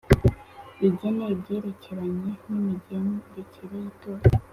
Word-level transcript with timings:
Rigena 0.79 1.25
ibyerekeranye 1.35 2.31
n’imigendekere 2.47 3.75
y’itora 3.83 4.23